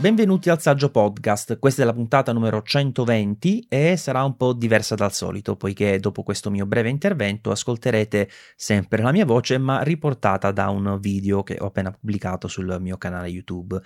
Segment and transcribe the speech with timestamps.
[0.00, 4.94] Benvenuti al Saggio Podcast, questa è la puntata numero 120 e sarà un po' diversa
[4.94, 8.26] dal solito, poiché dopo questo mio breve intervento ascolterete
[8.56, 12.96] sempre la mia voce, ma riportata da un video che ho appena pubblicato sul mio
[12.96, 13.78] canale YouTube.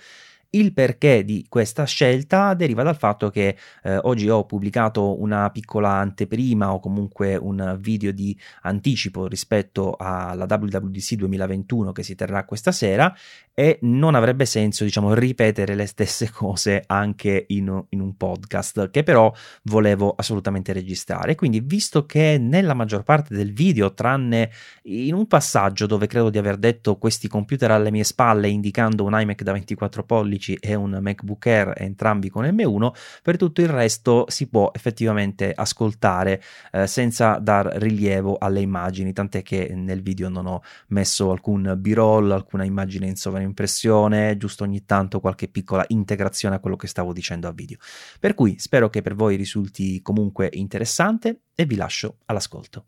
[0.51, 5.89] Il perché di questa scelta deriva dal fatto che eh, oggi ho pubblicato una piccola
[5.95, 12.71] anteprima o comunque un video di anticipo rispetto alla WWDC 2021 che si terrà questa
[12.71, 13.13] sera
[13.57, 19.01] e non avrebbe senso, diciamo, ripetere le stesse cose anche in, in, un podcast che
[19.03, 19.33] però
[19.63, 21.35] volevo assolutamente registrare.
[21.35, 24.51] Quindi, visto che nella maggior parte del video, tranne
[24.83, 29.17] in un passaggio dove credo di aver detto questi computer alle mie spalle indicando un
[29.17, 32.91] iMac da 24 pollici e un MacBook Air, entrambi con M1,
[33.23, 36.41] per tutto il resto si può effettivamente ascoltare
[36.73, 42.31] eh, senza dar rilievo alle immagini, tant'è che nel video non ho messo alcun b-roll,
[42.31, 47.13] alcuna immagine in sovraimpressione impressione, giusto ogni tanto qualche piccola integrazione a quello che stavo
[47.13, 47.77] dicendo a video.
[48.19, 52.85] Per cui spero che per voi risulti comunque interessante e vi lascio all'ascolto.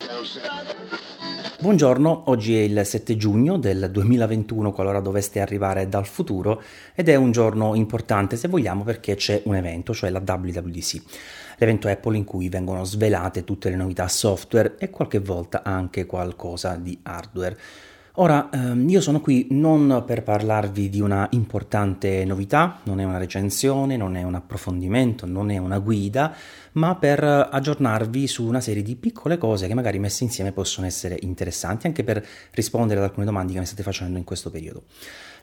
[1.59, 6.61] Buongiorno, oggi è il 7 giugno del 2021 qualora doveste arrivare dal futuro
[6.94, 11.02] ed è un giorno importante se vogliamo perché c'è un evento, cioè la WWDC,
[11.58, 16.75] l'evento Apple in cui vengono svelate tutte le novità software e qualche volta anche qualcosa
[16.75, 17.58] di hardware.
[18.19, 23.19] Ora, ehm, io sono qui non per parlarvi di una importante novità, non è una
[23.19, 26.33] recensione, non è un approfondimento, non è una guida,
[26.73, 31.15] ma per aggiornarvi su una serie di piccole cose che magari messe insieme possono essere
[31.21, 34.85] interessanti, anche per rispondere ad alcune domande che mi state facendo in questo periodo.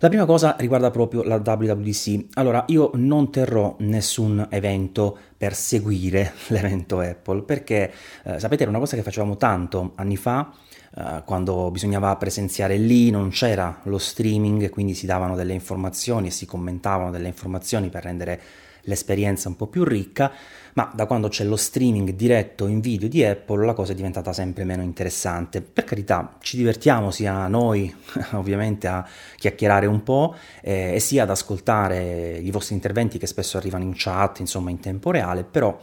[0.01, 2.31] La prima cosa riguarda proprio la WWDC.
[2.35, 7.93] Allora, io non terrò nessun evento per seguire l'evento Apple, perché
[8.25, 10.53] eh, sapete, era una cosa che facevamo tanto anni fa
[10.97, 16.31] eh, quando bisognava presenziare lì non c'era lo streaming, quindi si davano delle informazioni e
[16.31, 18.41] si commentavano delle informazioni per rendere
[18.85, 20.31] l'esperienza un po' più ricca,
[20.75, 24.33] ma da quando c'è lo streaming diretto in video di Apple la cosa è diventata
[24.33, 25.63] sempre meno interessante.
[25.63, 27.95] Per carità, ci divertiamo sia noi
[28.33, 29.07] ovviamente a
[29.37, 33.93] chiacchierare un po' eh, e sia ad ascoltare i vostri interventi che spesso arrivano in
[33.95, 35.79] chat, insomma in tempo reale, però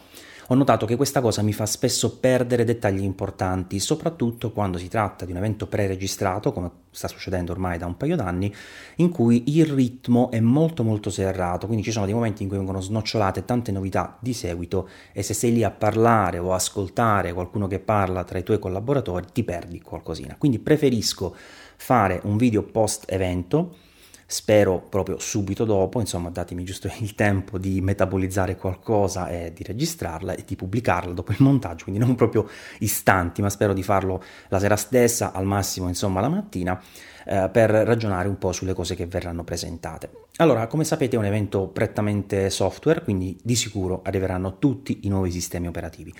[0.52, 5.24] ho notato che questa cosa mi fa spesso perdere dettagli importanti, soprattutto quando si tratta
[5.24, 8.54] di un evento pre-registrato, come sta succedendo ormai da un paio d'anni,
[8.98, 12.58] in cui il ritmo è molto molto serrato, quindi ci sono dei momenti in cui
[12.58, 17.68] vengono snocciolate tante novità di seguito e se sei lì a parlare o ascoltare qualcuno
[17.68, 20.36] che parla tra i tuoi collaboratori ti perdi qualcosina.
[20.38, 21.34] Quindi preferisco
[21.78, 23.76] fare un video post evento
[24.32, 30.34] spero proprio subito dopo, insomma datemi giusto il tempo di metabolizzare qualcosa e di registrarla
[30.34, 32.48] e di pubblicarla dopo il montaggio, quindi non proprio
[32.80, 36.82] istanti, ma spero di farlo la sera stessa, al massimo insomma la mattina,
[37.26, 40.10] eh, per ragionare un po' sulle cose che verranno presentate.
[40.38, 45.30] Allora, come sapete è un evento prettamente software, quindi di sicuro arriveranno tutti i nuovi
[45.30, 46.14] sistemi operativi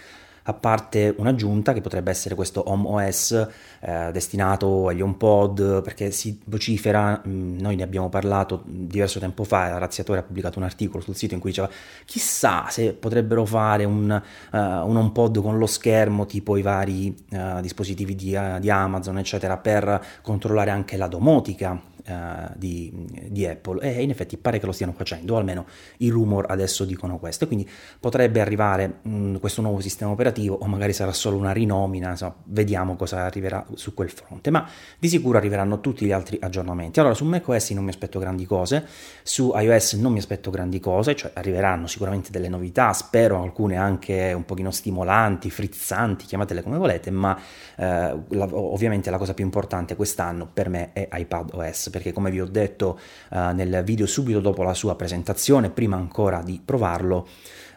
[0.44, 3.48] a parte un'aggiunta che potrebbe essere questo Home OS
[3.80, 9.44] eh, destinato agli HomePod, perché si vocifera, mh, mm, noi ne abbiamo parlato diverso tempo
[9.44, 11.70] fa, il Razziatore ha pubblicato un articolo sul sito in cui diceva
[12.06, 14.10] chissà se potrebbero fare un,
[14.52, 19.18] uh, un HomePod con lo schermo tipo i vari uh, dispositivi di, uh, di Amazon,
[19.18, 22.92] eccetera, per controllare anche la domotica uh, di,
[23.30, 23.82] di, Apple.
[23.82, 25.66] E in effetti pare che lo stiano facendo, o almeno
[25.98, 27.68] i rumor adesso dicono questo, quindi
[28.00, 32.36] potrebbe arrivare mh, mm, questo nuovo sistema operativo o magari sarà solo una rinomina, insomma,
[32.46, 34.68] vediamo cosa arriverà su quel fronte, ma
[34.98, 37.00] di sicuro arriveranno tutti gli altri aggiornamenti.
[37.00, 38.86] Allora su macOS non mi aspetto grandi cose,
[39.24, 44.34] su iOS non mi aspetto grandi cose, cioè arriveranno sicuramente delle novità, spero alcune anche
[44.34, 47.38] un pochino stimolanti, frizzanti, chiamatele come volete, ma
[47.76, 52.42] eh, la, ovviamente la cosa più importante quest'anno per me è iPadOS perché come vi
[52.42, 57.28] ho detto uh, nel video subito dopo la sua presentazione, prima ancora di provarlo,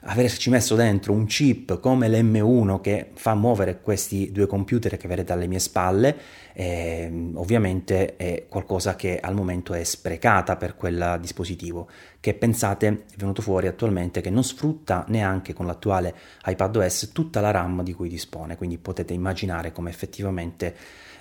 [0.06, 5.32] averci messo dentro un chip come l'M1 che fa muovere questi due computer che vedete
[5.32, 6.16] alle mie spalle,
[6.52, 11.88] eh, ovviamente è qualcosa che al momento è sprecata per quel dispositivo,
[12.20, 12.86] che pensate?
[13.10, 16.14] È venuto fuori attualmente che non sfrutta neanche con l'attuale
[16.44, 20.74] iPadOS tutta la RAM di cui dispone, quindi potete immaginare come effettivamente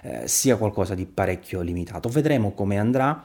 [0.03, 2.09] eh, sia qualcosa di parecchio limitato.
[2.09, 3.23] Vedremo come andrà.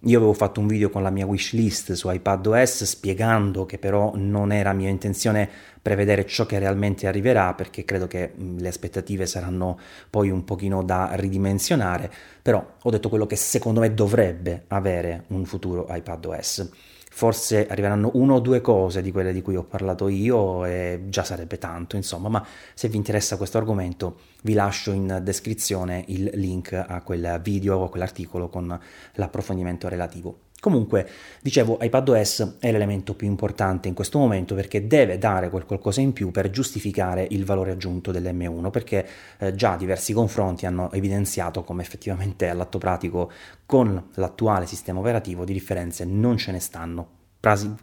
[0.00, 4.52] Io avevo fatto un video con la mia wishlist su iPadOS spiegando che però non
[4.52, 5.48] era mia intenzione
[5.80, 9.78] prevedere ciò che realmente arriverà perché credo che mh, le aspettative saranno
[10.10, 12.12] poi un pochino da ridimensionare,
[12.42, 16.68] però ho detto quello che secondo me dovrebbe avere un futuro iPadOS
[17.16, 21.24] forse arriveranno una o due cose di quelle di cui ho parlato io e già
[21.24, 26.74] sarebbe tanto, insomma, ma se vi interessa questo argomento vi lascio in descrizione il link
[26.74, 28.78] a quel video o a quell'articolo con
[29.14, 30.45] l'approfondimento relativo.
[30.66, 31.08] Comunque,
[31.42, 36.12] dicevo, iPadOS è l'elemento più importante in questo momento perché deve dare quel qualcosa in
[36.12, 39.06] più per giustificare il valore aggiunto dell'M1, perché
[39.38, 43.30] eh, già diversi confronti hanno evidenziato come effettivamente all'atto pratico
[43.64, 47.16] con l'attuale sistema operativo di differenze non ce ne stanno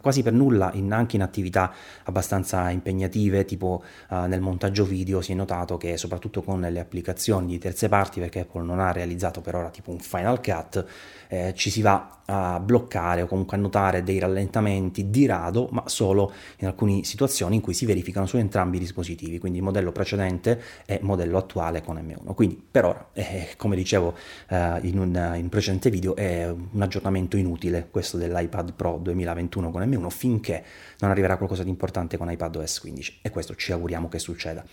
[0.00, 1.72] quasi per nulla in, anche in attività
[2.04, 7.46] abbastanza impegnative, tipo uh, nel montaggio video si è notato che soprattutto con le applicazioni
[7.46, 10.84] di terze parti, perché Apple non ha realizzato per ora tipo un Final Cut,
[11.28, 15.84] eh, ci si va a bloccare o comunque a notare dei rallentamenti di rado, ma
[15.86, 19.92] solo in alcune situazioni in cui si verificano su entrambi i dispositivi, quindi il modello
[19.92, 22.34] precedente e il modello attuale con M1.
[22.34, 24.14] Quindi per ora, eh, come dicevo
[24.48, 29.70] eh, in, un, in un precedente video, è un aggiornamento inutile questo dell'iPad Pro 2021
[29.70, 30.64] con M1 finché
[31.00, 34.64] non arriverà qualcosa di importante con iPadOS 15 e questo ci auguriamo che succeda.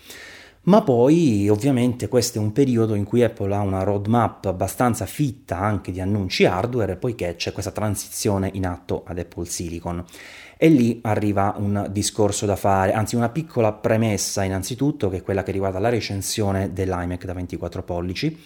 [0.63, 5.57] Ma poi ovviamente questo è un periodo in cui Apple ha una roadmap abbastanza fitta
[5.57, 10.05] anche di annunci hardware, poiché c'è questa transizione in atto ad Apple Silicon.
[10.57, 15.41] E lì arriva un discorso da fare, anzi una piccola premessa innanzitutto, che è quella
[15.41, 18.37] che riguarda la recensione dell'iMac da 24 pollici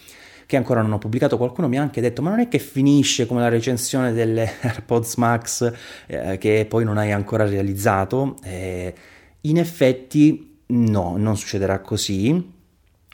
[0.47, 3.25] che ancora non ho pubblicato, qualcuno mi ha anche detto ma non è che finisce
[3.25, 5.73] come la recensione delle AirPods Max
[6.05, 8.37] eh, che poi non hai ancora realizzato?
[8.43, 8.93] Eh,
[9.41, 12.53] in effetti No, non succederà così.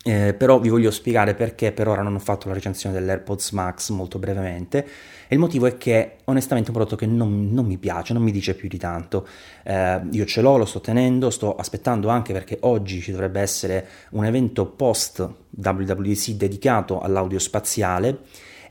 [0.03, 3.89] Eh, però vi voglio spiegare perché per ora non ho fatto la recensione dell'AirPods Max
[3.92, 4.83] molto brevemente
[5.27, 8.24] e il motivo è che onestamente è un prodotto che non, non mi piace, non
[8.24, 9.27] mi dice più di tanto.
[9.63, 13.88] Eh, io ce l'ho, lo sto tenendo, sto aspettando anche perché oggi ci dovrebbe essere
[14.12, 15.19] un evento post
[15.51, 18.21] WWDC dedicato all'audio spaziale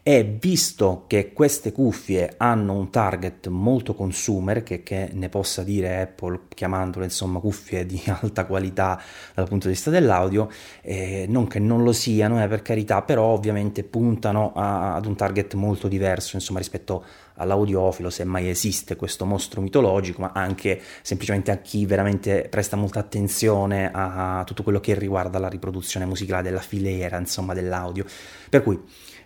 [0.03, 6.01] e visto che queste cuffie hanno un target molto consumer, che, che, ne possa dire
[6.01, 9.01] Apple chiamandole insomma cuffie di alta qualità
[9.35, 10.51] dal punto di vista dell'audio,
[10.81, 15.17] eh, non che non lo siano eh, per carità, però ovviamente puntano a, ad un
[15.17, 17.05] target molto diverso insomma rispetto
[17.35, 23.01] all'audiofilo, se mai esiste questo mostro mitologico, ma anche semplicemente a chi veramente presta molta
[23.01, 28.05] attenzione a tutto quello che riguarda la riproduzione musicale della filiera, insomma, dell'audio.
[28.51, 28.79] Per cui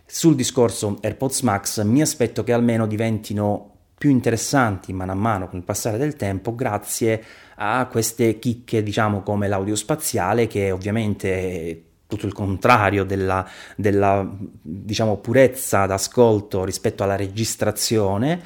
[0.06, 5.64] sul discorso AirPods Max mi aspetto che almeno diventino più interessanti man mano con il
[5.64, 7.22] passare del tempo grazie
[7.56, 14.28] a queste chicche diciamo come l'audio spaziale che ovviamente è tutto il contrario della, della
[14.62, 18.40] diciamo purezza d'ascolto rispetto alla registrazione.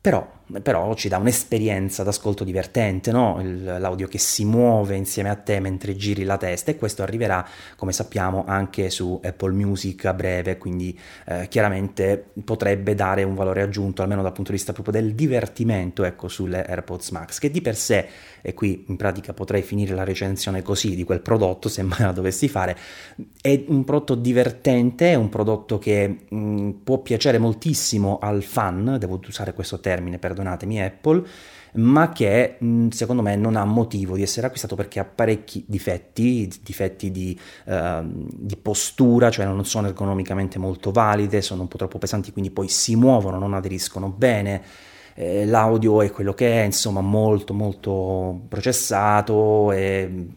[0.00, 0.28] Però
[0.62, 3.38] però ci dà un'esperienza d'ascolto divertente, no?
[3.40, 7.46] Il, l'audio che si muove insieme a te mentre giri la testa e questo arriverà,
[7.76, 13.62] come sappiamo, anche su Apple Music a breve, quindi eh, chiaramente potrebbe dare un valore
[13.62, 17.60] aggiunto, almeno dal punto di vista proprio del divertimento, ecco, sulle AirPods Max, che di
[17.60, 18.06] per sé,
[18.42, 22.12] e qui in pratica potrei finire la recensione così di quel prodotto, se mai la
[22.12, 22.76] dovessi fare,
[23.40, 29.20] è un prodotto divertente, è un prodotto che mh, può piacere moltissimo al fan, devo
[29.26, 31.22] usare questo termine per perdonatemi Apple,
[31.74, 32.58] ma che
[32.90, 38.02] secondo me non ha motivo di essere acquistato perché ha parecchi difetti, difetti di, uh,
[38.04, 42.68] di, postura, cioè non sono ergonomicamente molto valide, sono un po' troppo pesanti, quindi poi
[42.68, 44.62] si muovono, non aderiscono bene.
[45.14, 50.28] Eh, l'audio è quello che è, insomma, molto molto processato e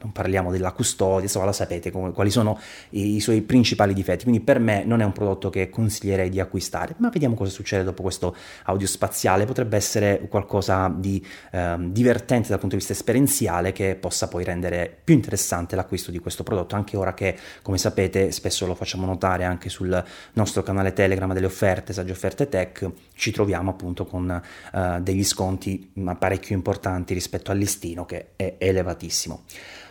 [0.00, 2.58] non parliamo della custodia, insomma la sapete come, quali sono
[2.90, 6.40] i, i, suoi principali difetti, quindi per me non è un prodotto che consiglierei di
[6.40, 8.34] acquistare, ma vediamo cosa succede dopo questo
[8.64, 14.28] audio spaziale, potrebbe essere qualcosa di eh, divertente dal punto di vista esperienziale che possa
[14.28, 18.74] poi rendere più interessante l'acquisto di questo prodotto, anche ora che come sapete spesso lo
[18.74, 20.02] facciamo notare anche sul
[20.34, 25.92] nostro canale Telegram delle offerte, Sagge Offerte Tech, ci troviamo appunto con eh, degli sconti
[26.18, 29.44] parecchio importanti rispetto al listino che è elevatissimo.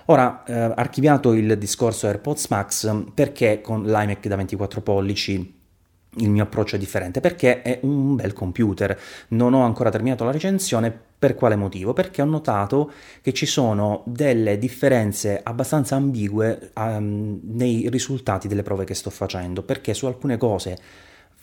[0.09, 5.55] Ora, eh, archiviato il discorso AirPods Max, perché con l'iMac da 24 pollici
[6.19, 7.19] il mio approccio è differente?
[7.19, 8.97] Perché è un bel computer.
[9.29, 11.05] Non ho ancora terminato la recensione.
[11.17, 11.93] Per quale motivo?
[11.93, 18.85] Perché ho notato che ci sono delle differenze abbastanza ambigue um, nei risultati delle prove
[18.85, 20.77] che sto facendo, perché su alcune cose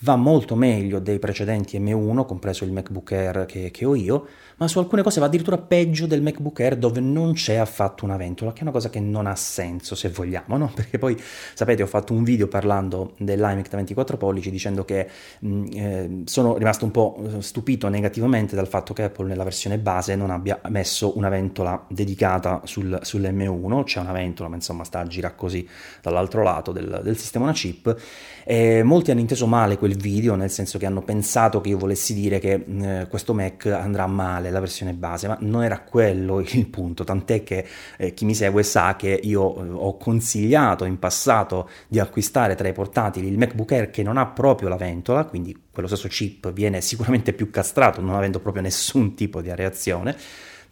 [0.00, 4.26] va molto meglio dei precedenti M1, compreso il MacBook Air che, che, ho io,
[4.56, 8.16] ma su alcune cose va addirittura peggio del MacBook Air dove non c'è affatto una
[8.16, 10.70] ventola, che è una cosa che non ha senso se vogliamo, no?
[10.74, 11.20] Perché poi,
[11.54, 15.08] sapete, ho fatto un video parlando dell'iMac da 24 pollici dicendo che
[15.40, 19.78] mh, mm, eh, sono rimasto un po' stupito negativamente dal fatto che Apple nella versione
[19.78, 25.00] base non abbia messo una ventola dedicata sul, sull'M1, c'è una ventola, ma insomma sta
[25.00, 25.66] a girare così
[26.00, 27.96] dall'altro lato del, del sistema una chip,
[28.44, 32.14] e molti hanno inteso male quel video, nel senso che hanno pensato che io volessi
[32.14, 36.66] dire che eh, questo Mac andrà male, la versione base, ma non era quello il
[36.70, 37.66] punto, tant'è che
[37.98, 42.68] eh, chi mi segue sa che io eh, ho consigliato in passato di acquistare tra
[42.68, 46.52] i portatili il MacBook Air che non ha proprio la ventola, quindi quello stesso chip
[46.52, 50.16] viene sicuramente più castrato, non avendo proprio nessun tipo di reazione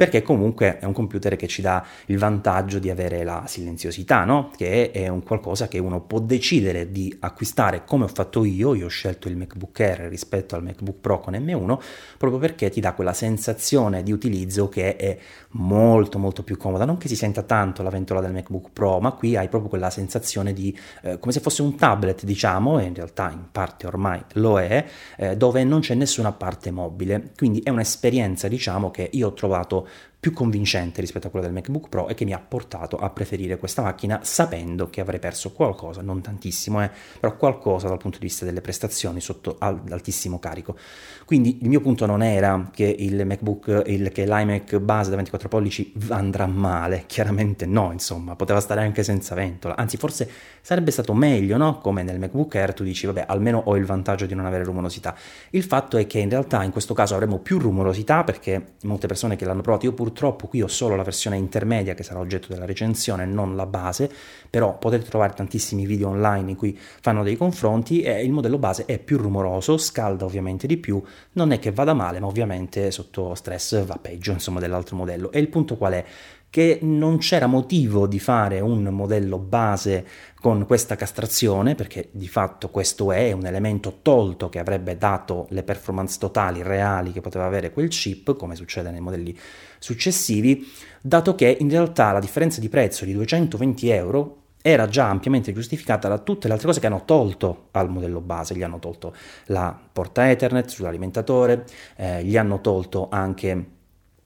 [0.03, 4.51] perché comunque è un computer che ci dà il vantaggio di avere la silenziosità, no?
[4.57, 8.87] che è un qualcosa che uno può decidere di acquistare come ho fatto io, io
[8.87, 11.79] ho scelto il MacBook Air rispetto al MacBook Pro con M1,
[12.19, 15.17] proprio perché ti dà quella sensazione di utilizzo che è
[15.51, 19.13] molto molto più comoda, non che si senta tanto la ventola del MacBook Pro, ma
[19.13, 22.95] qui hai proprio quella sensazione di eh, come se fosse un tablet, diciamo, e in
[22.95, 24.85] realtà in parte ormai lo è,
[25.17, 29.87] eh, dove non c'è nessuna parte mobile, quindi è un'esperienza, diciamo, che io ho trovato
[30.23, 33.59] più convincente rispetto a quella del MacBook Pro e che mi ha portato a preferire
[33.59, 38.27] questa macchina sapendo che avrei perso qualcosa, non tantissimo, eh, però qualcosa dal punto di
[38.27, 40.77] vista delle prestazioni sotto altissimo carico.
[41.25, 45.49] Quindi il mio punto non era che il MacBook, il, che l'iMac base da 24
[45.49, 51.15] pollici andrà male, chiaramente no, insomma, poteva stare anche senza ventola, anzi forse sarebbe stato
[51.15, 51.79] meglio, no?
[51.79, 55.17] Come nel MacBook Air tu dici, vabbè, almeno ho il vantaggio di non avere rumorosità.
[55.51, 59.35] Il fatto è che in realtà in questo caso avremo più rumorosità perché molte persone
[59.35, 62.49] che l'hanno provato, io pur purtroppo qui ho solo la versione intermedia che sarà oggetto
[62.49, 64.13] della recensione, non la base,
[64.51, 68.85] però potete trovare tantissimi video online in cui fanno dei confronti e il modello base
[68.85, 71.03] è più rumoroso, scalda ovviamente di più,
[71.33, 75.33] non è che vada male, ma ovviamente sotto stress va peggio insomma dell'altro modello.
[75.33, 76.05] E il punto qual è?
[76.53, 80.07] Che non c'era motivo di fare un modello base
[80.39, 85.63] con questa castrazione, perché di fatto questo è un elemento tolto che avrebbe dato le
[85.63, 89.35] performance totali reali che poteva avere quel chip, come succede nei modelli
[89.79, 95.55] successivi, dato che in realtà la differenza di prezzo di 220 euro era già ampiamente
[95.55, 99.15] giustificata da tutte le altre cose che hanno tolto al modello base, gli hanno tolto
[99.47, 101.65] la porta Ethernet sull'alimentatore,
[101.97, 103.81] eh, gli hanno tolto anche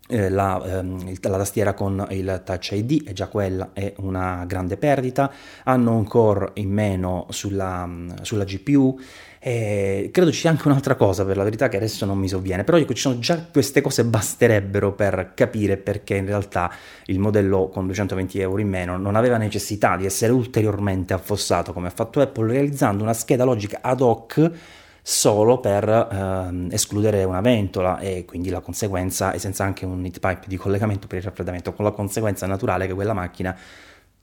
[0.08, 5.32] la, ehm, la, tastiera con il Touch ID e già quella è una grande perdita,
[5.64, 7.88] hanno un core in meno sulla,
[8.22, 8.98] sulla GPU
[9.38, 12.64] e credo ci sia anche un'altra cosa per la verità che adesso non mi sovviene,
[12.64, 16.70] però dico ci sono già queste cose basterebbero per capire perché in realtà
[17.06, 21.88] il modello con 220 euro in meno non aveva necessità di essere ulteriormente affossato come
[21.88, 24.50] ha fatto Apple realizzando una scheda logica ad hoc
[25.08, 30.18] solo per ehm, escludere una ventola e quindi la conseguenza è senza anche un heat
[30.18, 33.56] pipe di collegamento per il raffreddamento, con la conseguenza naturale che quella macchina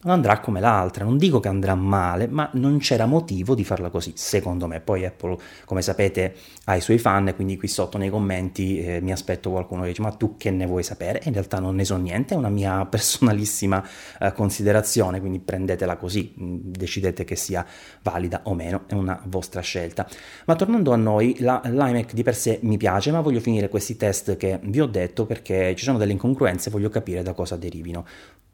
[0.03, 1.03] non andrà come l'altra.
[1.03, 4.79] Non dico che andrà male, ma non c'era motivo di farla così, secondo me.
[4.79, 9.11] Poi Apple, come sapete, ha i suoi fan, quindi qui sotto nei commenti eh, mi
[9.11, 11.19] aspetto qualcuno che dice ma tu che ne vuoi sapere?
[11.21, 13.85] E in realtà non ne so niente, è una mia personalissima
[14.19, 17.65] eh, considerazione, quindi prendetela così, mm, decidete che sia
[18.01, 20.07] valida o meno, è una vostra scelta.
[20.45, 23.95] Ma tornando a noi, la, l'iMac di per sé mi piace, ma voglio finire questi
[23.97, 27.55] test che vi ho detto perché ci sono delle incongruenze e voglio capire da cosa
[27.55, 28.05] derivino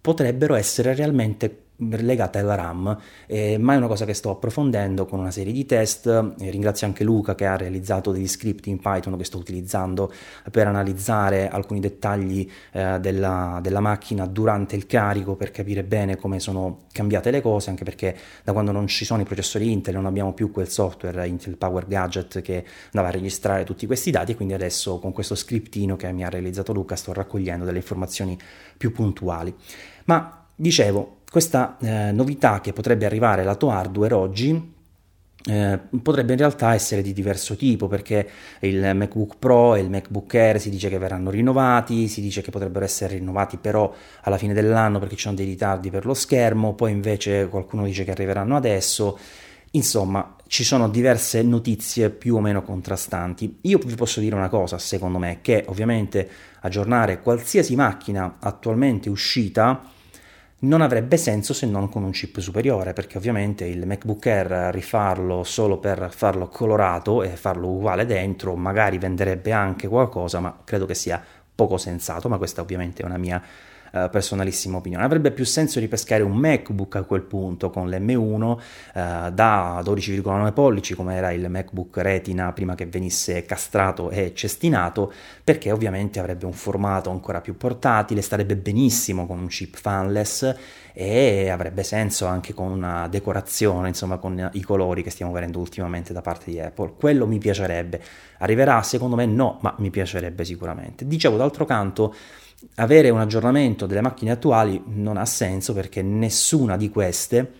[0.01, 5.19] potrebbero essere realmente legate alla RAM, eh, ma è una cosa che sto approfondendo con
[5.19, 6.07] una serie di test.
[6.07, 10.11] Eh, ringrazio anche Luca che ha realizzato degli script in Python che sto utilizzando
[10.51, 16.39] per analizzare alcuni dettagli eh, della, della, macchina durante il carico per capire bene come
[16.39, 20.05] sono cambiate le cose, anche perché da quando non ci sono i processori Intel non
[20.05, 24.53] abbiamo più quel software Intel Power Gadget che andava a registrare tutti questi dati quindi
[24.53, 28.37] adesso con questo scriptino che mi ha realizzato Luca sto raccogliendo delle informazioni
[28.77, 29.53] più puntuali.
[30.05, 34.77] Ma dicevo, questa eh, novità che potrebbe arrivare lato hardware oggi
[35.45, 38.27] eh, potrebbe in realtà essere di diverso tipo perché
[38.59, 42.51] il MacBook Pro e il MacBook Air si dice che verranno rinnovati, si dice che
[42.51, 43.93] potrebbero essere rinnovati però
[44.23, 48.03] alla fine dell'anno perché ci sono dei ritardi per lo schermo, poi invece qualcuno dice
[48.03, 49.17] che arriveranno adesso.
[49.73, 53.59] Insomma, ci sono diverse notizie più o meno contrastanti.
[53.61, 56.27] Io vi posso dire una cosa, secondo me, che ovviamente
[56.61, 59.97] aggiornare qualsiasi macchina attualmente uscita
[60.61, 65.43] non avrebbe senso se non con un chip superiore, perché ovviamente il MacBook Air rifarlo
[65.43, 70.95] solo per farlo colorato e farlo uguale dentro, magari venderebbe anche qualcosa, ma credo che
[70.95, 71.23] sia
[71.55, 73.41] poco sensato, ma questa ovviamente è una mia
[73.91, 75.03] eh, personalissima opinione.
[75.03, 78.57] Avrebbe più senso ripescare un MacBook a quel punto con l'M1
[78.93, 85.11] eh, da 12,9 pollici come era il MacBook Retina prima che venisse castrato e cestinato
[85.43, 90.55] perché ovviamente avrebbe un formato ancora più portatile, starebbe benissimo con un chip fanless
[90.93, 96.11] e avrebbe senso anche con una decorazione, insomma con i colori che stiamo vedendo ultimamente
[96.11, 96.93] da parte di Apple.
[96.97, 98.01] Quello mi piacerebbe.
[98.39, 98.81] Arriverà?
[98.83, 101.07] Secondo me no, ma mi piacerebbe sicuramente.
[101.07, 102.13] Dicevo d'altro canto
[102.75, 107.53] avere un aggiornamento delle macchine attuali non ha senso perché nessuna di queste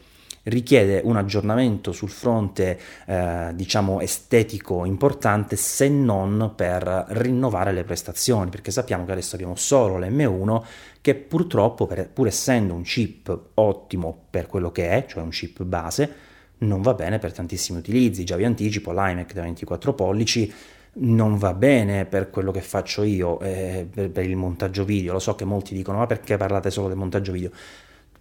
[0.43, 8.49] richiede un aggiornamento sul fronte eh, diciamo estetico importante se non per rinnovare le prestazioni
[8.49, 10.61] perché sappiamo che adesso abbiamo solo l'M1
[11.01, 15.63] che purtroppo per, pur essendo un chip ottimo per quello che è cioè un chip
[15.63, 16.27] base
[16.59, 18.23] non va bene per tantissimi utilizzi.
[18.23, 20.51] Già vi anticipo l'iMac da 24 pollici
[20.93, 25.13] non va bene per quello che faccio io, eh, per, per, il montaggio video.
[25.13, 27.51] Lo so che molti dicono: ma perché parlate solo del montaggio video?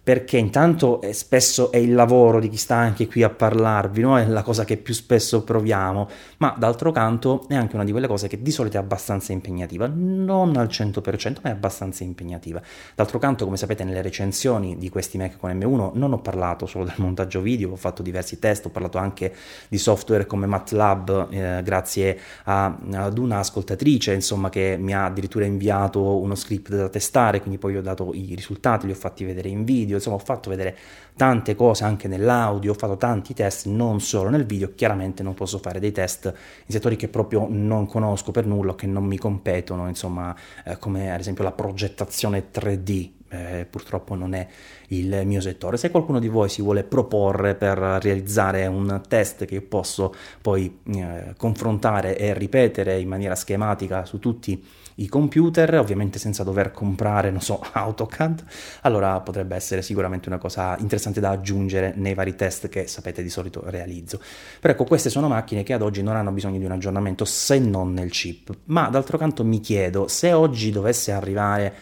[0.01, 4.17] Perché intanto è spesso è il lavoro di chi sta anche qui a parlarvi, no?
[4.17, 8.07] è la cosa che più spesso proviamo, ma d'altro canto è anche una di quelle
[8.07, 12.61] cose che di solito è abbastanza impegnativa, non al 100%, ma è abbastanza impegnativa.
[12.95, 16.85] D'altro canto, come sapete, nelle recensioni di questi Mac con M1 non ho parlato solo
[16.85, 19.33] del montaggio video, ho fatto diversi test, ho parlato anche
[19.67, 25.45] di software come MATLAB, eh, grazie a, ad una ascoltatrice, insomma, che mi ha addirittura
[25.45, 29.23] inviato uno script da testare, quindi poi gli ho dato i risultati, li ho fatti
[29.23, 30.77] vedere in video insomma ho fatto vedere
[31.15, 35.59] tante cose anche nell'audio, ho fatto tanti test non solo nel video, chiaramente non posso
[35.59, 39.87] fare dei test in settori che proprio non conosco per nulla, che non mi competono,
[39.87, 44.47] insomma eh, come ad esempio la progettazione 3D, eh, purtroppo non è
[44.89, 45.77] il mio settore.
[45.77, 51.33] Se qualcuno di voi si vuole proporre per realizzare un test che posso poi eh,
[51.37, 54.63] confrontare e ripetere in maniera schematica su tutti
[54.99, 58.43] i computer, ovviamente senza dover comprare, non so, AutoCAD,
[58.81, 63.29] allora potrebbe essere sicuramente una cosa interessante da aggiungere nei vari test che sapete di
[63.29, 64.19] solito realizzo.
[64.59, 67.59] Però ecco, queste sono macchine che ad oggi non hanno bisogno di un aggiornamento se
[67.59, 71.73] non nel chip, ma d'altro canto mi chiedo se oggi dovesse arrivare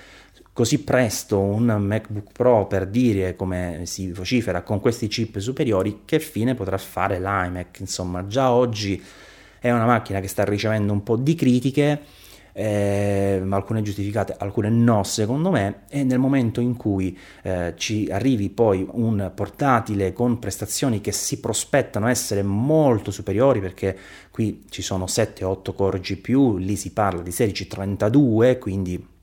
[0.57, 6.17] così presto un MacBook Pro per dire come si vocifera con questi chip superiori, che
[6.17, 7.79] fine potrà fare l'iMac?
[7.81, 8.99] Insomma, già oggi
[9.59, 12.01] è una macchina che sta ricevendo un po' di critiche,
[12.53, 18.49] eh, alcune giustificate, alcune no secondo me, e nel momento in cui eh, ci arrivi
[18.49, 23.95] poi un portatile con prestazioni che si prospettano essere molto superiori, perché
[24.31, 29.15] qui ci sono 7-8 core GPU, lì si parla di 16-32, quindi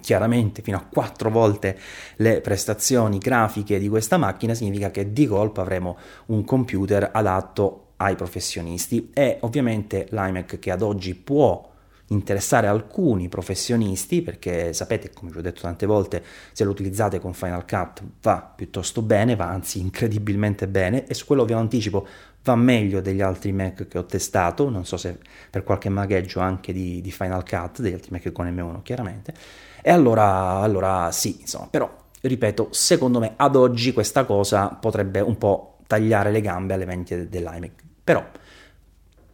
[0.00, 1.78] chiaramente fino a quattro volte
[2.16, 5.96] le prestazioni grafiche di questa macchina, significa che di colpo avremo
[6.26, 9.10] un computer adatto ai professionisti.
[9.12, 11.70] E ovviamente l'iMac che ad oggi può
[12.08, 17.32] interessare alcuni professionisti perché sapete come vi ho detto tante volte se lo utilizzate con
[17.32, 22.06] Final Cut va piuttosto bene va anzi incredibilmente bene e su quello vi anticipo
[22.44, 25.18] va meglio degli altri Mac che ho testato non so se
[25.50, 29.34] per qualche magheggio anche di, di Final Cut degli altri Mac con M1 chiaramente
[29.84, 35.36] e allora, allora sì, insomma, però, ripeto, secondo me ad oggi questa cosa potrebbe un
[35.36, 37.72] po' tagliare le gambe alle vendite dell'iMac.
[38.04, 38.24] Però,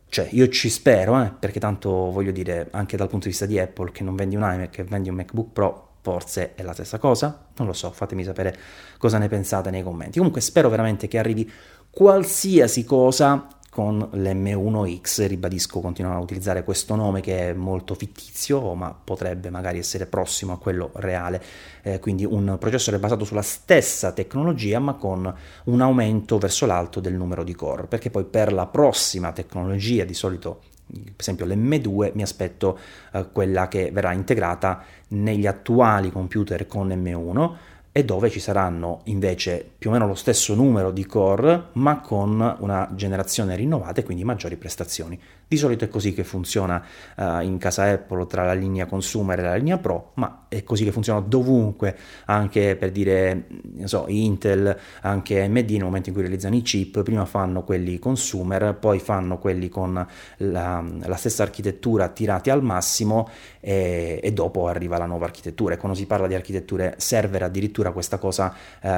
[0.08, 3.58] cioè, io ci spero, eh, perché tanto voglio dire, anche dal punto di vista di
[3.58, 6.98] Apple, che non vendi un iMac e vendi un MacBook Pro, forse è la stessa
[6.98, 7.48] cosa?
[7.56, 8.56] Non lo so, fatemi sapere
[8.96, 10.16] cosa ne pensate nei commenti.
[10.16, 11.50] Comunque spero veramente che arrivi
[11.98, 18.94] qualsiasi cosa con l'M1X, ribadisco, continuano a utilizzare questo nome che è molto fittizio, ma
[18.94, 21.42] potrebbe magari essere prossimo a quello reale,
[21.82, 25.34] eh, quindi un processore basato sulla stessa tecnologia, ma con
[25.64, 30.14] un aumento verso l'alto del numero di core, perché poi per la prossima tecnologia, di
[30.14, 32.78] solito per esempio l'M2 mi aspetto
[33.12, 37.56] eh, quella che verrà integrata negli attuali computer con M1
[37.92, 42.56] e dove ci saranno invece più o meno lo stesso numero di core ma con
[42.60, 45.20] una generazione rinnovata e quindi maggiori prestazioni.
[45.46, 46.84] Di solito è così che funziona
[47.16, 50.84] uh, in casa Apple tra la linea consumer e la linea Pro, ma è così
[50.84, 53.46] che funziona dovunque, anche per dire,
[53.84, 58.76] so, Intel, anche AMD nel momento in cui realizzano i chip, prima fanno quelli consumer,
[58.80, 60.04] poi fanno quelli con
[60.38, 63.28] la, la stessa architettura tirati al massimo
[63.60, 65.74] e, e, dopo arriva la nuova architettura.
[65.74, 68.88] E quando si parla di architetture server addirittura questa cosa uh,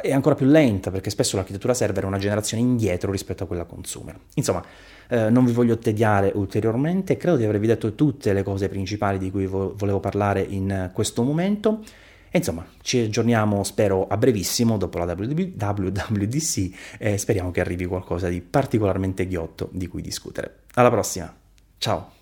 [0.00, 3.64] è ancora più lenta perché spesso l'architettura server è una generazione indietro rispetto a quella
[3.64, 4.18] consumer.
[4.34, 4.62] Insomma,
[5.10, 9.30] eh, non vi voglio tediare ulteriormente, credo di avervi detto tutte le cose principali di
[9.30, 11.84] cui vo- volevo parlare in questo momento.
[12.28, 18.28] E insomma, ci aggiorniamo, spero, a brevissimo dopo la WWDC e speriamo che arrivi qualcosa
[18.28, 20.62] di particolarmente ghiotto di cui discutere.
[20.74, 21.32] Alla prossima,
[21.78, 22.17] ciao!